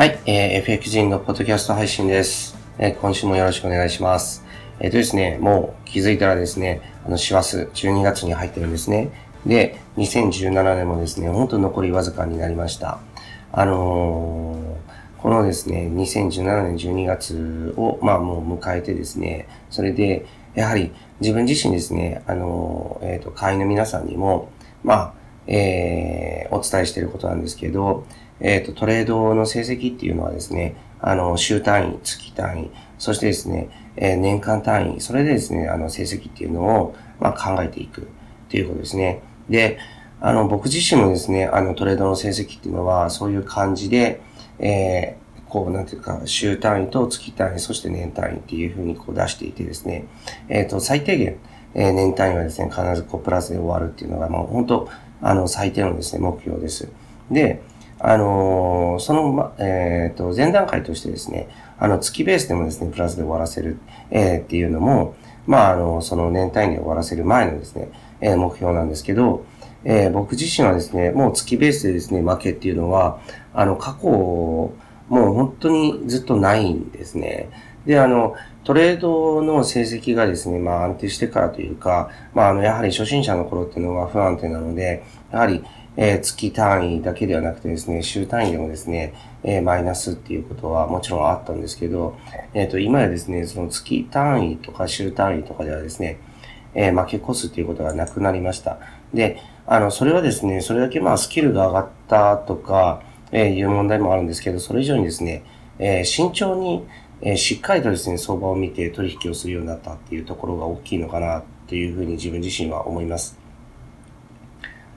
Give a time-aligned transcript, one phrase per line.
[0.00, 2.56] はい、えー、FX 人のポッドキャスト配信です。
[2.78, 4.42] えー今週もよろしくお願いします。
[4.78, 9.10] えっ、とですね、もう気づいたらですね、あの、師走、12月に入ってるんですね。
[9.44, 12.98] で、2017年もですね、本当残りわずかになりました。
[13.52, 24.48] あのーこのですね、2017年12月を、まあもう迎えてですね、それで、やはり自分自身ですね、あの、えっ、と、会員の皆さんにも、
[24.82, 25.14] まあ、
[25.46, 28.06] えーお伝えしていることなんですけど、
[28.40, 38.04] えっ、と、トレードの成績っていうのはですね、あの、週単位、月単位、そしてですね、えー年間単位、それでですね、あの、成績っていうのを、まあ、考えていくっ
[38.48, 39.22] ていうことですね。
[39.48, 39.78] で、
[40.20, 44.20] あの、僕自身もですね、あの、トレードの成績っていうのは、そういう感じで、
[44.58, 50.04] えーこう、なんていうか、週単位と月単位、そして年単位っていうふうにこう出していてですね、
[50.48, 51.36] えっ、と、最低限、
[51.74, 54.88] えー年単位はですね、必ずこう、プラスで終わるっていうのが、もう本当、
[55.20, 56.88] あの、最低のですね、目標です。
[57.32, 57.62] で、
[58.02, 61.48] あのその、ま、えっ、と、前段階としてですね、
[61.78, 63.78] あの、月ベースでもですね、プラスで終わらせる、
[64.10, 65.14] えーっていうのも、
[65.46, 67.90] まあ、あの、その年単位で終わらせる前のですね、
[68.22, 69.44] えー目標なんですけど、
[69.84, 73.20] えー僕自身はですね、もう月ベースでですね、負けっていうのは、
[73.52, 74.74] あの、過去、も
[75.10, 77.50] う本当にずっとないんですね。
[77.84, 78.34] で、あの、
[78.64, 85.64] トレードの成績がですね、まあ安定してからというか、まああの、やはり初心者の頃っていうのは不安定なので、やはり、
[85.96, 92.16] えー月単位だけではなくてですね、週単位でもですね、えーマイナスっていうことはもちろんあったんですけど、
[92.54, 96.20] えっ、と、今やですね、その月単位とか週単位とかではですね、
[96.74, 98.78] え負け越すっていうことがなくなりました。
[99.12, 103.02] で、あの、それはですね、それだけまあスキルが上がったとか、
[103.32, 105.44] えいう問題もあるんですけど、それ以上にですね、
[105.78, 106.86] え慎重に、
[107.22, 113.38] えしっかりとですね、相場を見て取引をするようになったっていうところが大きいのかなっていうふうに自分自身は思います。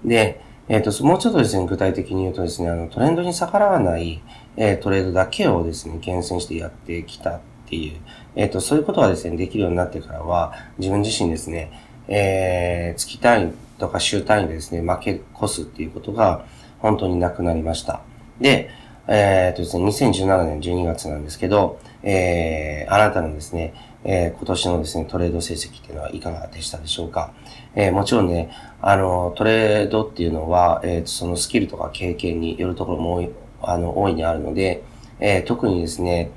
[0.05, 4.21] で、えっ、と、もうちょっとですね、具体的に言うとですね、あの、トレンドに逆らわない、
[4.55, 7.99] えートレードだけをですね、厳選してやってきたっていう、
[8.35, 11.71] えっ、と、そういうことがですね、できるようになってからは、自分自身ですね、
[12.07, 16.45] えー月単位とか週単位でですね、負け越すっていうことが
[16.79, 18.01] 本当になくなりました。
[18.39, 18.69] で、
[19.07, 23.73] えっ、とですね、2017年12月なんですけど、えーあなたのですね、
[24.05, 27.33] えー今年のですね、トレード成績っていうのはいかがでしたでしょうか？
[27.75, 28.49] えーもちろんね、
[28.81, 33.29] あの、トレードっていうのは、えーそのスキルとか経験によるところも多い、
[33.61, 34.83] あの、大いにあるので、
[35.19, 36.31] えー特にですね、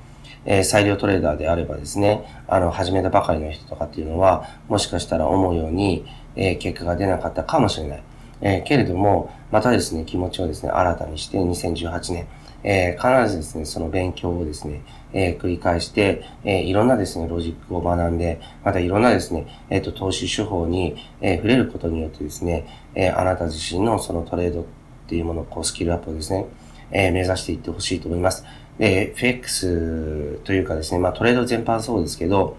[0.45, 8.03] えー裁量トレーダーであればですね、あの、始めたばかりの人とかっていうのは、もしかしたら思うように、えー結果が出なかったかもしれない。
[8.41, 12.27] えーけれども、またですね、気持ちをですね、新たにして2018年、
[12.63, 14.81] えー必ずですね、その勉強をですね、
[15.13, 24.65] えー繰り返して、えーいろんなですね、ロジックを学んで、またいろんなですね、えっ、と、投資手法に、え触れることによってですね、えあなた自身のそのトレードっ
[25.07, 26.45] ていうものを、こう、スキルアップをですね、
[26.91, 28.45] え目指していってほしいと思います。
[28.77, 32.57] で、FX というかですね、まあトレード全般そうですけど、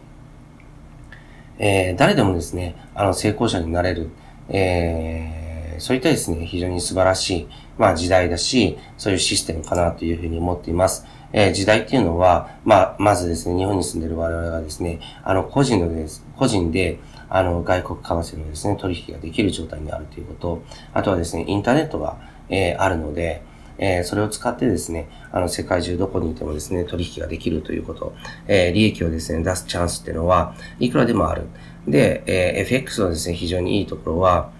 [1.59, 4.11] え誰でもですね、あの、成功者になれる、
[4.49, 7.49] えそういったですね、非常に素晴らしい、
[7.79, 11.07] まあ時代だし、そういうシステムかなというふうに思っています。
[11.33, 20.63] えー時代っていうのは、まあ、まずですね、日本に住んでる我々がですね、あの、個人のです、個人で、あの、外国為替のですね、取引ができる状態にあるということ、
[20.95, 22.17] あとはですね、インターネットが、
[22.49, 23.43] えーあるので、
[23.77, 28.15] えーそれを使ってですね、あの、世界中どこにいてもですね、取引ができるということ、
[28.47, 31.43] えー利益をですね、出すチャンスっていうのは、いくらでもある。
[31.87, 34.51] で、えー FX のですね、非常にいいところは、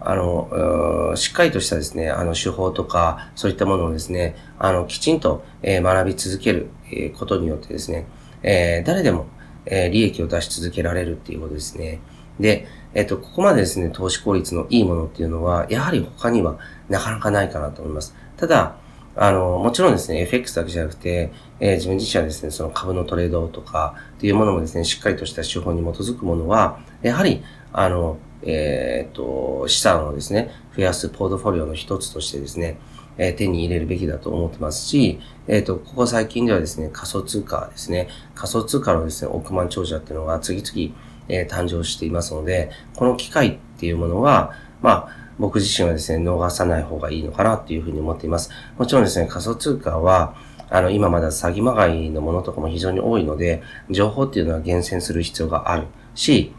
[0.00, 8.06] あの、うしっかりとしたですね、あの、手法とか、そういったものをですね、あの、きちんと、えー学び続ける、えーことによってですね、
[8.42, 9.26] えー誰でも、
[9.66, 12.00] え利益を出し続けられるっていうことですね。
[12.40, 18.14] で、えっ、と、ここまでですね、投資効率のいいものっていうのは、やはり他にはなかなかないかなと思います。
[18.36, 18.76] ただ、
[19.16, 27.42] あの、もちろんですね、FX だけじゃなくて、えー自分自身はですね、その株のトレードとかっていうものもですね、しっかりとした手法に基づくものは、やはり、
[27.72, 32.78] あの、えっ、と、資産をですね、増やすポートフォリオの一つとしてですね、
[33.16, 35.18] えー手に入れるべきだと思ってますし、
[35.48, 40.94] えっ、と、ここ最近ではですね、仮想通貨ですね、仮想通貨のですね、億万長者っていうのが次々、
[41.28, 45.08] えー誕生していますので、この機会っていうものは、まあ、
[45.38, 48.50] 僕自身はですね、逃さない方がいいのかなっていうふうに思っています。
[48.76, 50.34] もちろんですね、仮想通貨は、
[50.70, 56.52] あの、今まだ詐欺まがいのものとかも非常に多いので、情報っていうのは厳選する必要があるし、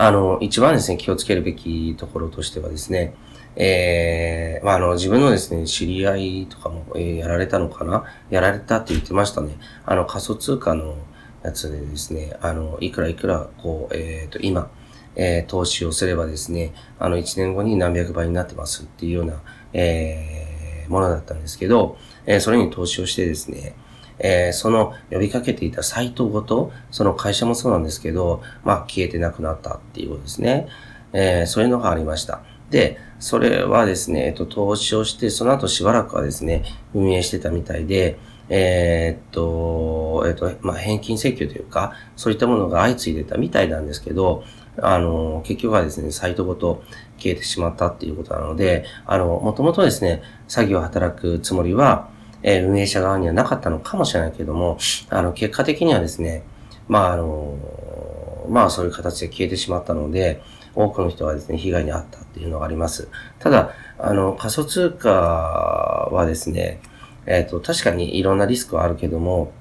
[0.00, 3.14] あの、一番ですね、気をつけるべきところとしてはですね、
[3.56, 8.04] えー、まあ、あの、自分のですね、知り合いとかも、えーやられたのかな？
[8.30, 9.56] やられたって言ってましたね。
[9.84, 10.96] あの、仮想通貨の
[11.42, 14.70] やつでですね、あの、いくらいくら、こう、えっ、と、今、
[15.16, 19.42] えー投資をすればですね、あの、1年後に何百倍になってますっていうような、
[19.72, 21.96] えーー、ものだったんですけど、
[22.26, 23.74] えー、それに投資をしてですね、
[24.18, 30.68] えー、その呼びかけていたサイトごと、その会社もそうなんですけど、まあ消えてなくなったっていうことですね。
[31.12, 32.40] えー、そういうのがありました。
[32.70, 38.18] で、それはですね、えっと、投資をして、その後しばらくはですね、運営してたみたいで、
[38.50, 44.44] えー、っと、えっと、まあ、返金請求というか、そういったものが相次いでたみたいなんですけど、
[44.80, 46.82] あの、結局はですね、サイトごと
[47.18, 52.10] 消えてしまったっていうことなので、あの、もともとですね、詐欺を働くつもりは、
[52.42, 54.78] えー、運営者側にはなかったのかもしれないけども、
[55.10, 56.42] あの、結果的にはですね、
[56.88, 57.56] まあ、あの、
[58.48, 60.40] まあ、そういう形で消えてしまったので、
[60.74, 63.08] 多くの人がですね、被害に遭ったっていうのがあります。
[63.38, 66.80] ただ、あの、仮想通貨はですね、
[67.26, 69.52] えっ、ー、と、確かにいろんなリスクはあるけども、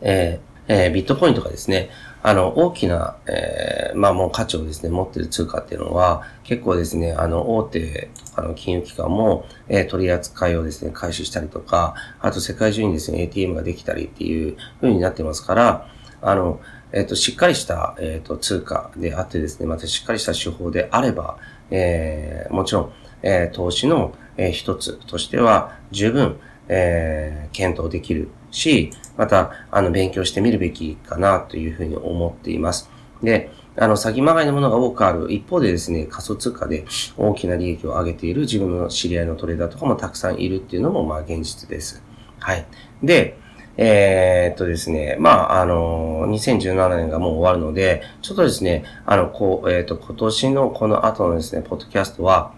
[0.00, 1.90] えー、えー、ビットコインとかですね、
[2.22, 15.88] あの、大きな、えー、まあもう価値をですね、持ってる通貨っていうのは、結構ですね、あの、大手、あの、金融機関も、えー、取り扱いをですね、回収したりとか、あと世界中にですね、ATM ができたりっていう風になってますから、
[16.20, 16.60] あの、
[16.92, 21.36] えっ、ー、と、しっかりした、えっ、ー、と、通貨であってですね、またしっかりした手法であれば、
[21.70, 22.92] えー、もちろん、
[23.22, 26.38] えー、投資の、えー、一つとしては、十分、
[26.68, 32.90] えー、検討できるし、また、あの、勉強してみるべきかなというふうに思っています。
[33.22, 35.32] で、あの、詐欺まがいのものが多くある。
[35.32, 36.84] 一方でですね、仮想通貨で
[37.16, 42.02] 大きな利益を上げている自分の知り合いのトレーダーとかもたくさんいるっていうのも、まあ、現実です。
[42.38, 42.66] はい。
[43.02, 43.38] で、
[43.76, 52.52] えー、っとですね、まあ、あの、2017年がもう終わるので、ちょっとですね、あの、こう、えー、っと、今年のこの後のですね、ポッドキャストは、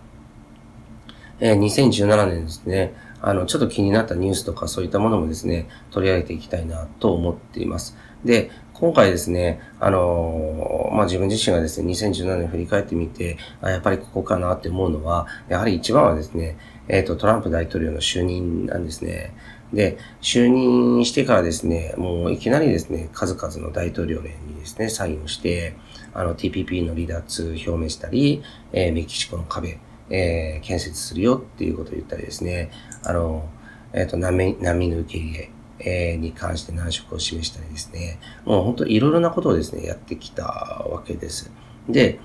[1.38, 7.96] えー、2017年ですね、あの、ちょっと気になったニュースとかそういったものもですね、取り上げていきたいなと思っています。
[8.24, 16.56] で、今回ですね、あのまあ、自分自身がですね、2017年振り返ってみて、あやっぱりここかなって思うのは、やはり一番はですね、
[16.88, 19.34] えっ、ー、と、トランプ大統領の就任なんですね。
[19.72, 25.76] で、就任してからですね、もういきなりですね、数々の大統領連にですね、サインをして、
[26.12, 29.78] あの TPP の離脱表明したり、えー、メキシコの壁、
[30.10, 32.70] えー、建設するよっていうことを言ったりですね、
[33.04, 33.48] あの、
[33.92, 34.56] えっ、ー、と、難民
[34.90, 35.50] の受け入れ、
[35.82, 41.50] え、に関して難色を示したりですね、もう本当いろいろなことをですね、やってきたわけです。
[41.88, 42.20] で、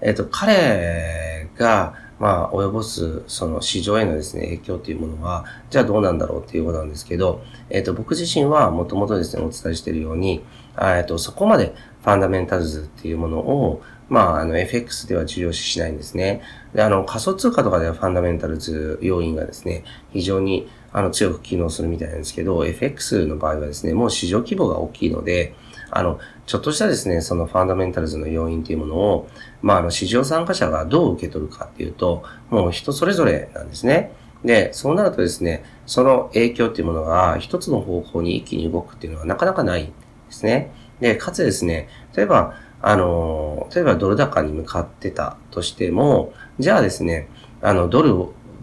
[0.00, 10.42] えっ、ー、と、彼が、まあ、及ぼす、その市場へのですね、影響というものは、じゃあどうなんだろうっていうことなんですけど、えっ、ー、と、僕自身はもともとですね、お伝えしているように、
[10.80, 16.42] えっ、と、そこまでファンダメンタルズっていうものを、まあ、あの、FX では重要視しないんですね。
[16.74, 25.54] で、あの、仮想通貨とかではファンダメンタルズ要因がですね、非常に、あの、強く機能するみたいなんですけど、FX の場合はですね、もう市場規模が大きいので、
[25.90, 29.28] あの、ちょっとしたですね、そのファンダメンタルズの要因というものを、
[29.62, 34.12] まあ、あの、市場参加者がどう受け取るかっていうと、もう人それぞれなんですね。
[34.44, 39.92] で、そうなるとですね、その影響っていうものが一つの方向に一気に動くっていうのはなかなかないんで
[40.30, 40.72] すね。
[41.00, 47.28] で、かつですね、例えば、あの、例えばドル高に向かってたとしても、じゃあですね、
[47.62, 48.14] あの、ドル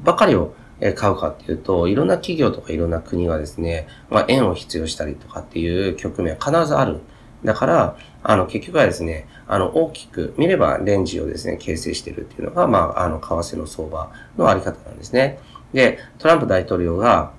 [0.03, 0.53] ばかりを
[0.95, 6.99] 買うかっていうと、いろんな企業とかいろんな国がですね、まあ、円を必要したりとかっていう局面は必ずある。
[7.43, 15.39] だから、あの、結局はですね、あの、大きく見ればレンジをですね、形成してるっていうのが、まあ、あの、為替の相場のあり方なんですね。
[15.73, 17.31] で、トランプ大統領が、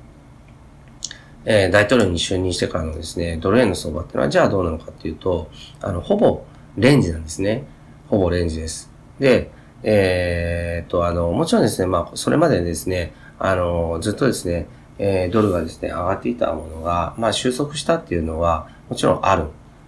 [1.46, 6.44] えー、大統領に就任してからのですね、ドル円の相場っていうのは、じゃあどうなのかっていうと、あの、ほぼ
[6.76, 7.64] レンジなんですね。
[8.08, 8.90] ほぼレンジです。
[9.18, 9.50] で、
[9.82, 14.66] えー、っと、あの、もちろんですね、まあ、それまでですね、あの、ずっとですね、
[14.98, 19.44] えー、ドルがですね、上がっていたものが、まあ、収束したっていうのは、もちろんある。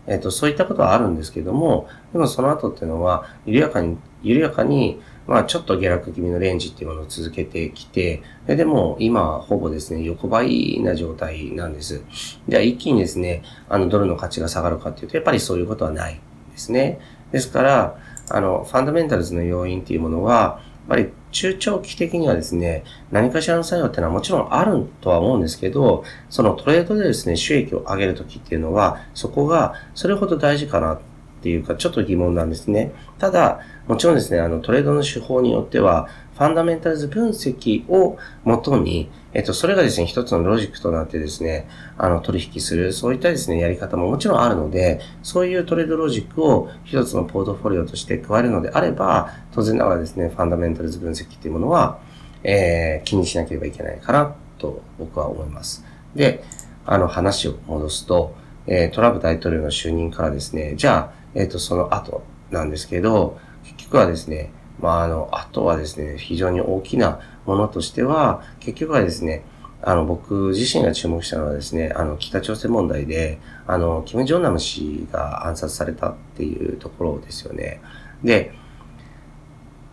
[0.07, 12.03] えっ、と、そういったことはあるんですけども、でもその後っていうのは、緩やかに、緩やかに、まあちょっと下落気味のレンジっていうものを続けてきて、でも今はほぼですね、横ばいな状態なんです。
[12.49, 16.21] じゃあ一気にですね、あのドルの価値が下がるかっていうと、やっぱりそういうことはない
[16.57, 16.99] ですね。
[17.33, 17.99] ですから、
[18.31, 30.99] あの、ファンダメンタルズの要因っていうものは、やっぱり中長期的にはですね、何かしらの作用っていうのはもちろんあるとは思うんですけど、そのトレードでですね、収益を上げるときっていうのは、そこがそれほど大事かなっ
[31.43, 32.93] ていうか、ちょっと疑問なんですね。
[33.19, 51.99] ただ、もちろんですね、あの、トレードの手法によっては、ファンダメンタルズ分析をもとに、えっと、それがですね、一つのロジックとなってですね、あの、取引する、そういったですね、やり方ももちろんあるので、そういうトレードロジックを一つのポートフォリオとして加えるのであれば、当然ながらですね、ファンダメンタルズ分析っていうものは、
[52.45, 55.85] えー、気にしなければいけないかな、と僕は思います。
[56.15, 56.43] で、
[56.87, 58.35] あの、話を戻すと、
[58.67, 64.51] えー、トランプ大統領の就任からですね、じゃあ、えっ、ー、と、その後なんですけど、結局はですね、
[64.81, 69.45] まあ、あの、あとはですね、非常に大きなものとしては、結局はですね、
[69.83, 77.81] あの、僕自身が注目したのはですね、あの、北朝鮮問題で、あの、キム・ジョンナム氏が暗殺されたっていうところですよね。
[78.25, 78.53] で、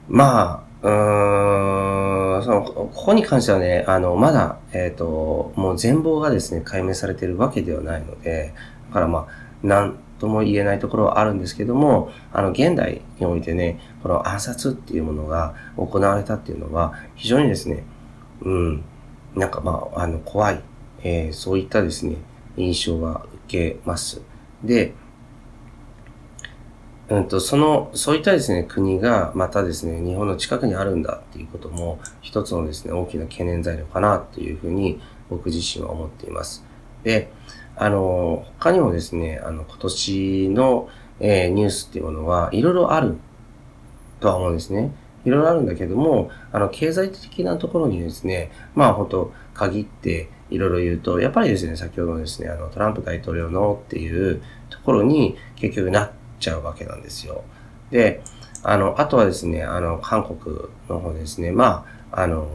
[0.07, 8.53] まあ、うーん、その、ここに関してはね、あの、まだ、えっ、ー、と、もう全貌がですね、解明されてるわけではないので、
[8.89, 17.84] だからまあ、なんとも言えないところはあるんですけども、あの、現代においてね、この暗殺っていうものが行われたっていうのは、非常にですね、
[18.42, 18.84] うん、
[19.36, 20.62] なんかまあ、あの、怖い、
[21.03, 22.15] えー、そういったですね、
[22.56, 24.22] 印象は受けます。
[24.63, 24.94] で、
[27.10, 36.63] うんと、その、そういったですね、国がまたですね、日本の近くにあるんだっていうことも、一つのですね、大きな懸念材料かなというふうに、僕自身は思っています。
[37.03, 37.30] で、
[37.75, 40.89] あの、他にもですね、あの、今年の、
[41.20, 43.18] えー、ニュースっていうものは、いろいろある
[44.20, 44.92] とは思うんですね。
[45.25, 57.44] いろいろあるんだけども、あの、経済的なところにですね、まあ本当限っていろいろ言うと、やっぱりですね、先ほどのですね、あの、トランプ大統領のっていうところに結局なっちゃうわけなんですよ。
[57.89, 58.22] で、
[58.63, 60.58] あの、あとはですね、あの、韓国
[60.89, 62.48] の方ですね、まあ、あの、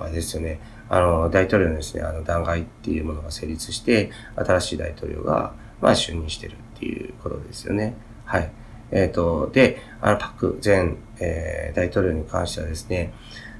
[0.00, 7.94] あれですよね、あの、大統領のですね、あの、弾劾っていうものが成立して、新しい大統領が、まあ、就任してるっていうことですよね。
[8.24, 8.50] はい。
[8.90, 13.12] えっ、ー、と、で、あの、パク前、えー、大統領に関してはですね、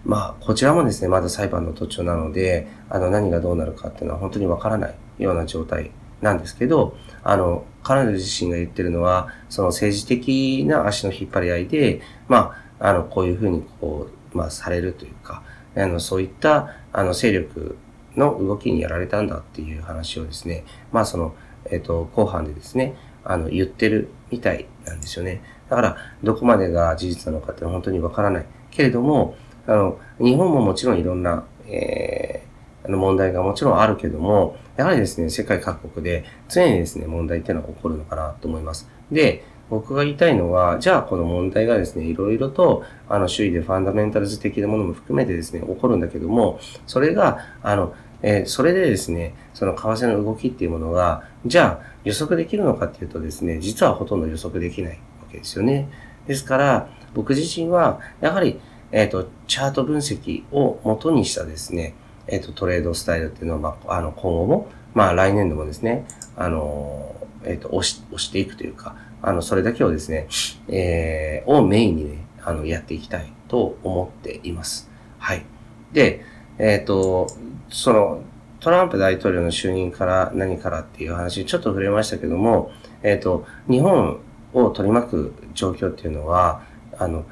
[0.05, 5.91] まあ、こちらもですね、まだ裁判の途中なので、あの、何がどうなるかっていうのは本当にわからないような状態
[6.21, 15.43] なんですけど、あの、彼女自身が言ってるのは、その政治的な足の引っ張り合いで、まあ、あの、こういうふうに、こう、まあ、されるというか、
[15.77, 17.77] あの、そういった、あの、勢力
[18.17, 21.35] の動きにやられたんだっていう話をですね、まあ、その、
[21.67, 25.43] えっ、ー、と、後半でですね、あの、言ってるみたいなんですよね。
[25.69, 28.47] だから、どこまでが事実なのかって本当にわからない。
[28.71, 38.89] けれども、あの、日本ももちろんいろんな、えー、あの問題がもちろんあるけども、やはりですね、世界各国で常にですね、問題っていうのは起こるのかなと思います。
[39.11, 54.97] で、僕が言いたいのは、じゃあこの問題がですね、いろいろと、あの、周囲でファンダメンタルズ的なものも含めてですね、起こるんだけども、それが、あの、えー、それでですね、その為替の動きっていうものが、じゃあ予測できるのかっていうとですね、実はほとんど予測できないわ
[55.31, 55.91] けですよね。
[56.27, 58.61] ですから、僕自身は、やはり、
[58.93, 61.95] えっ、ー、と、チャート分析を元にしたですね、
[62.27, 66.07] えっ、ー、と、トレードスタイルっていうのは、まあ、あの、今後も、まあ、来年度もですね、
[66.37, 70.29] あの、えっ、と、押し、押していくというか、あの、それだけをですね、
[70.69, 74.91] えー、をメインにね、あの、やっていきたいと思っています。
[75.19, 75.45] はい。
[75.93, 76.23] で、
[76.59, 77.29] えっ、と、
[77.71, 78.23] その、
[78.61, 82.71] トランプ大統領の就任から何からっていう話、ちょっと触れましたけども、
[83.03, 84.21] えっ、ー、と、日本
[84.53, 86.63] を取り巻く状況っていうのは、
[86.99, 87.25] あの、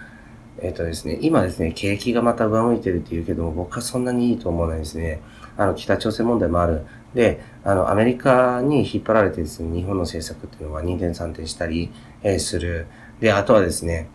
[0.62, 5.20] えっ、とですね、今ですね、景気がまた上向いてるっていうけども、僕はそんなにいいと思わないですね。
[5.56, 6.86] あの、北朝鮮問題もある。
[7.14, 11.90] で、あの、アメリカに引っ張られてですね、日本の政策っていうのは2点3点したり、
[12.22, 12.86] えー、する。
[13.18, 14.08] で、あとはですね、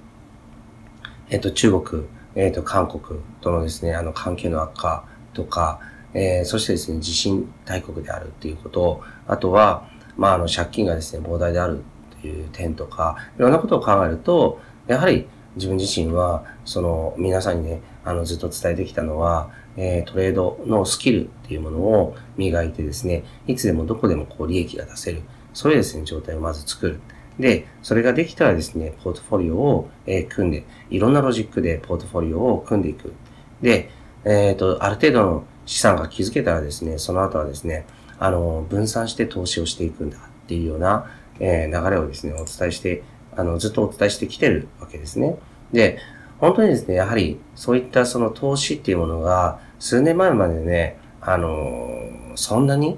[1.30, 2.04] えっ、ー、と、中国、
[2.36, 5.82] えっ、と、韓国とのですね、あの、関係の悪化とか、
[6.14, 11.84] えー、そしてですね、地震大国であるっていうこと、あとは、まあ、あの、借金がですね、膨大である
[12.18, 15.28] っていう点とか、いろんなことを考えると、やはり
[15.58, 25.22] 自分自身は、その、皆さんにね、あの、ずっと伝えてきたのは、えー、トレードのスキルっていうものを磨いてですね、いつでもどこでもこう利益が出せる。
[25.54, 27.00] そういうですね、状態をまず作る。
[27.40, 33.14] で、それができたらですね、ポートフォリオを、えー、組んで、いろんなロジックでポートフォリオを組んでいく。
[33.62, 33.92] で、
[34.26, 37.86] えっ、ー、と、ある程度の資産が築けたらですね、その後はですね、
[38.20, 43.04] あの、分散して投資をしていくんだっていうような、えー、流れをですね、お伝えして、
[43.38, 45.38] あの、ずっとお伝えしてきてるわけですね。
[45.72, 46.00] で、
[46.40, 51.90] 本当にですね、やはり、そういったその投資っていうものが、数年前までね、あの、
[52.36, 52.98] そんなに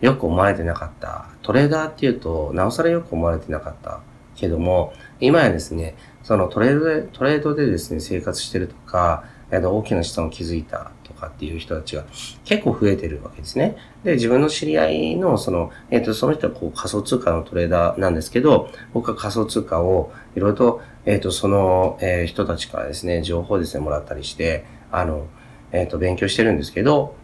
[0.00, 1.26] よく思われてなかった。
[1.42, 4.00] トレーダーっていうと、なおさらよく思われてなかった
[4.36, 9.24] けども、今やですね、そのトレードで、トレードでですね、生活してるとか、
[9.58, 12.04] 大きな資産を築いたとかっていう人たちが
[12.44, 13.76] 結構増えてるわけですね。
[14.04, 25.26] で、自分の知り合いの、その、えっ、ー、と、その人はこう仮想通貨のトレーダーなんですけど、僕は仮想通貨をいろいろと、えっ、ー、と、その、えー、人たちからですね、情報ですね、もらったりして、あの、
[25.72, 27.14] えっ、と、勉強してるんですけど、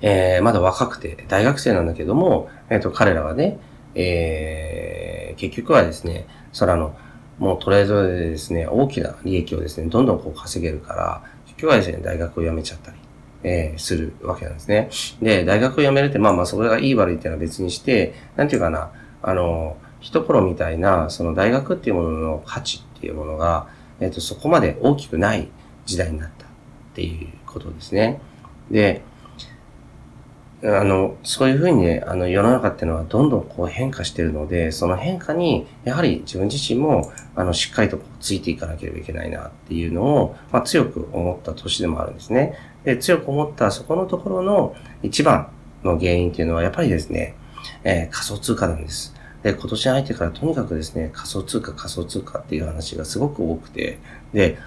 [0.00, 3.58] えー、まだ若くて、大学生なんだけども、えっ、と、彼らはね、
[3.94, 6.96] えー、結局はですね、それあの、
[7.42, 12.96] もうトレードでですね、大きな利益をですね、どんどんこう稼げるから、結局はですね、大学を辞めちゃったり、
[13.42, 14.90] えー、するわけなんですね。
[15.20, 23.66] で、大学を辞めるって、まあまあ、それがいい悪いっていうのは別にして、なんていうかな、あの、一頃みたいな、その大学っていうものの価値っていうものが、
[23.98, 25.48] えっ、と、そこまで大きくない
[25.84, 26.48] 時代になったっ
[26.94, 28.20] ていうことですね。
[28.70, 29.02] で、
[30.64, 42.54] あの、そういうふうにね、あの、世の中っていうのはどんどんこう変化してるので、その変化に、やはり自分自身も、あの、しっかりとついていかなければいけないなっていうのを、まあ、強く思った年でもあるんですね。
[42.84, 45.48] で、強く思ったそこのところの一番
[45.82, 47.34] の原因っていうのは、やっぱりですね、
[47.82, 49.16] えー、仮想通貨なんです。
[49.42, 53.98] で、今年入ってからとにかくですね、仮想通貨、仮想通貨っていう話がすごく多くて、
[54.32, 54.58] で、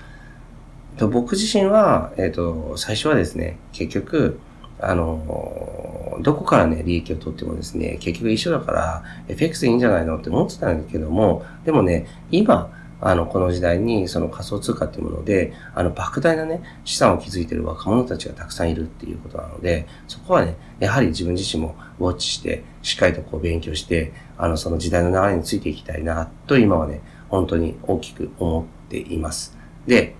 [0.97, 4.39] 僕自身は、えっ、ー、と、最初はですね、結局、
[4.79, 29.57] あの、どこからね、利益を取ってもですね、結局一緒だから、FX でいいんじゃないのって思ってたんだけども、でもね、今、あの、この時代に、その仮想通貨っていうもので、あの、莫大なね、資産を築いている若者たちがたくさんいるっていうことなので、そこはね、やはり自分自身もウォッチして、しっかりとこう勉強して、あの、その時代の流れについていきたいな、と今はね、本当に大きく思っています。
[29.87, 30.15] で、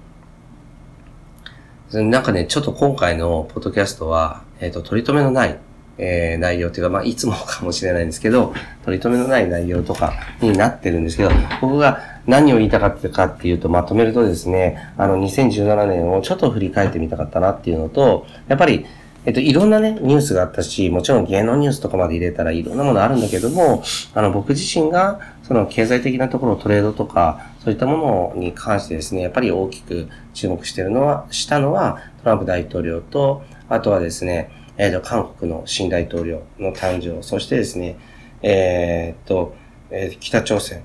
[1.91, 5.57] なんかね、ちょっと今回のポッドキャストは、えっ、ー、と、取り留めのない、
[5.97, 11.31] えー、内容っていうか、まあ、いつもかもしれないんですけど、取り留めのない内容とかになってるんですけど、
[11.61, 18.85] 僕が何を言いたかったかっていうと、まとめるとですね、あの、2017年をちょっと振り返ってみたかったなっていうのと、やっぱり、
[19.25, 37.97] えっと、いろんなね、ニュースがあったし、もちろん芸能ニュースとかまで入れたらいろんなものあるんだけども、あの、僕自身が、その経済的なところ、トレードとか、そういったものに関してですね、やっぱり大きく注目してるのは、したのは、トランプ大統領と、あとはですね、えっ、と、韓国の新大統領の誕生、そしてですね、
[38.43, 39.55] えっ、と、
[39.89, 40.83] えー、北朝鮮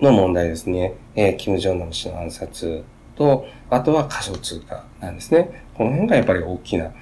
[0.00, 2.84] の問題ですね、えー、キム・ジョンナム氏の暗殺
[3.16, 5.64] と、あとは仮想通貨なんですね。
[5.74, 6.92] この辺がやっぱり大きな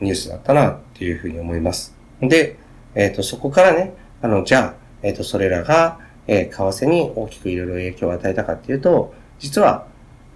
[0.00, 1.96] ニュースだったなっていうふうに思います。
[2.20, 2.58] で、
[2.94, 9.86] えっ、ー、と、そこからね、あの、じゃあ、えっ、ー、と、それらが、え、為替に大きくいろいろ影響を与えたかっていうと、実は、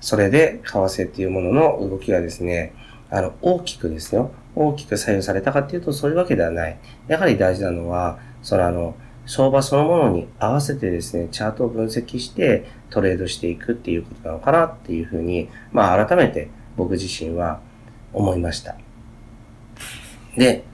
[0.00, 2.74] それで為替っていうものの動きがですね、
[3.10, 6.78] あの、大きくですよ、大きく左右されたかっていうと、そういうわけではない。
[7.06, 8.94] やはり大事なのは、そのあの、
[9.26, 17.60] 相場そのものに合わせてですね、チャートを分析してトレードしていくっていうことなのかなっていうふうに、まあ改めて僕自身は
[18.12, 18.76] 思いました。
[20.36, 20.64] で、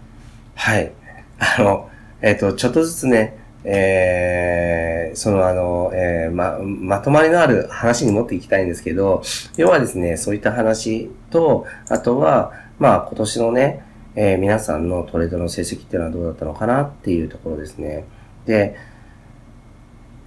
[0.55, 0.92] はい。
[1.38, 1.90] あの、
[2.23, 9.23] えっ、ー、と、ちょっとずつね、えー、そのあの、えー、ま、まとまりのある話に持っていきたいんですけど、
[9.57, 13.85] 要はですね、そういった話と、あとは、まあ今年のね、
[14.16, 18.07] えー、皆さんのトレードの成績っていうのはどうだったのかなっていうところですね。
[18.46, 18.77] で、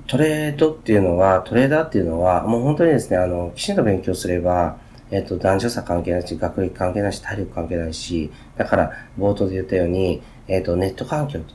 [0.07, 4.77] トレードっていうのは、トレーダーっていうのは、もう本当にですね、あの、きちんと勉強すれば、
[5.11, 11.45] えっ、と、男女差関係ないし、学歴関係ないし、体力関係ないし、だから、冒頭で言ったように、えっ、と、ネット環境と、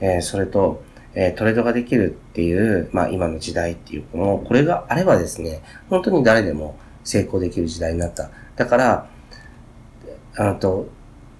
[0.00, 0.82] えー、それと、
[1.14, 8.30] えー、トレードができるっていう、まあ、今の時代っていうこの、これがあればですね、本当に誰でも成功できる時代になった。
[8.56, 9.08] だから、
[10.36, 10.88] あと、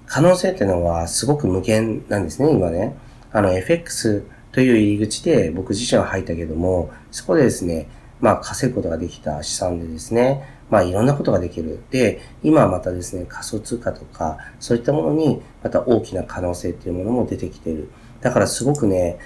[0.07, 2.97] 可能性っていうのはすごく無限なんですね、今ね。
[3.31, 7.89] あの、FX という入り口で僕自身は入ったけども、そこでですね、
[8.21, 11.81] まあ稼ぐことができた資産でですね、まあいろんなことができる。
[11.91, 17.91] で、今はまたですね、仮想通貨とか、そういったものにまた大きな可能性っていうものも出てきてる。
[18.21, 19.19] だからすごくね、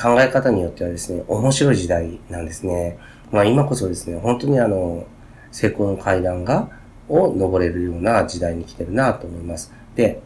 [0.00, 2.98] 考え方によってはですね、面白い時代なんですね。
[3.30, 5.06] まあ今こそですね、本当にあの、
[5.50, 6.70] 成功の階段が、
[7.08, 9.72] を登れるような時代に来てるなと思います。
[9.94, 10.20] で、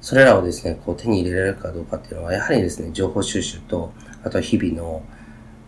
[0.00, 5.02] それらをですね、こう手に入れられるかどうかっていうのは、やはりですね、情報収集と、あと日々の、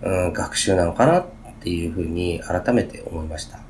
[0.02, 1.26] うん、学習なのかなっ
[1.60, 3.60] っていうふうに改めて思いました。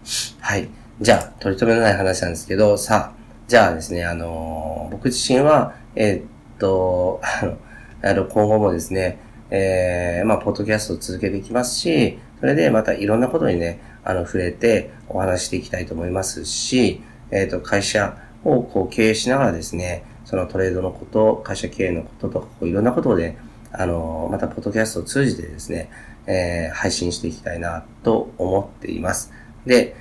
[0.41, 0.69] はい。
[1.01, 6.25] じゃあ、取り留めのない話なんですけど、さあ、じゃあですね、あのー、僕自身は、えー、っ
[6.59, 7.21] と、
[8.03, 9.19] あの、今後もですね、
[9.51, 23.37] えー、まあ、ポッドキャストを続けていきますし、それでまたいろんなことにね、あの、触れてお話していきたいと思いますし、えっ、と、会社をこう経営しながらですね、そのトレードのこと、会社経営のこととか、こういろんなことで、
[23.73, 25.91] あの、またポッドキャストを通じてですね、
[26.27, 29.33] えー、配信していきたいなと思っています。
[29.67, 29.97] で、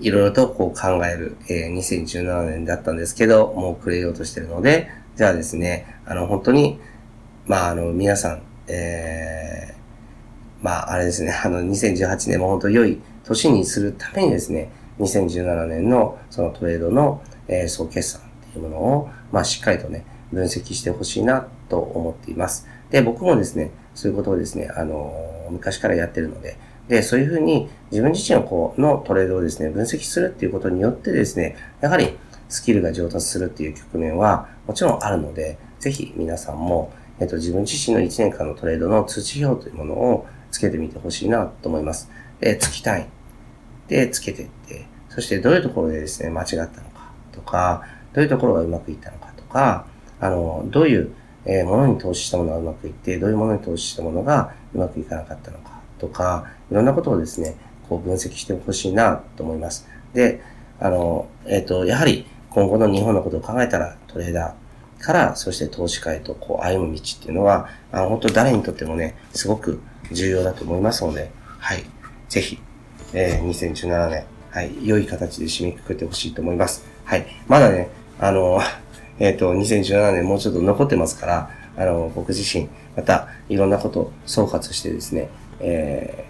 [0.00, 6.80] いろいろとこう考える、えー、2017年だったんですけど、もう暮れようとしてるので、じゃあですね、あの、本当に、
[7.46, 22.66] まあ、あの、皆さん、えー、まあ、あれですね、あの、2018年も本当良い年にするためにですね、2017年のそのトレードの、えー、総決算っていうものを、まあ、しっかりとね、分析してほしいなと思っています。
[22.90, 25.12] で、僕もですね、そういうことをですね、あの、
[25.50, 26.56] 昔からやってるので、
[26.88, 42.10] で、そういうふうに自分自身のこう、のトレードをですね、分析するっていうことによってですね、やはりスキルが上達するっていう局面はもちろんあるので、ぜひ皆さんも、えっと、自分自身の1年間のトレードの通知表というものをつけてみてほしいなと思います。
[42.40, 43.06] で、つきたい。
[43.88, 49.86] で、つけてって、そしてどういうところでですね、間違ったのかとか、どういうところがうまくいったのかとか、
[50.20, 51.12] あの、どういう、
[51.46, 57.56] えー、ものに投資したものがうまくいって、どういうものに投資したものがうまくいかなかったのかとか、いろんなことをですね、
[57.88, 59.86] こう分析してほしいなと思います。
[60.14, 60.42] で、
[60.80, 69.80] あの、えっ、ー、と、やはり今後の日本のことを考えたらトレーダーから、そして投資家へとこう歩む道っていうのは、あの本当誰にとってもね、すごく
[70.12, 71.84] 重要だと思いますので、はい。
[72.28, 72.58] ぜひ、
[73.12, 76.84] えー、2017年、はい、良い形で締めくくってほしいと思います。
[77.04, 77.26] はい。
[77.48, 78.60] まだね、あの、
[79.18, 85.28] えっ、ー、と、2017年もうちょっと残ってますから、あの、僕自身、また、いろんなことを総括してですね、
[85.60, 86.24] え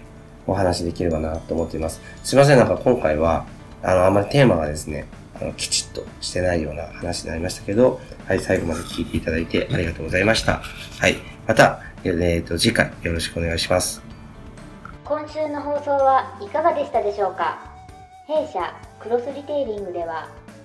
[0.47, 2.01] ー、お話できればなと思っています。
[2.23, 3.45] すいません、なんか今回は、
[3.83, 5.07] あの、あんまりテーマがですね、
[5.39, 10.61] あの、きちっとしてないような話になりましたけど、はい、最後まで聞いていただいてありがとうございました。
[10.99, 11.15] はい、
[11.47, 14.01] また、えっ、ー、と、次回よろしくお願いします。
[15.03, 17.75] 今週の放送はいかがでしたでしょうか？
[18.27, 20.27] 弊社クロスリテイリングでは